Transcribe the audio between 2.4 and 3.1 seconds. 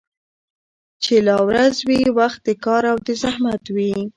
د كار او د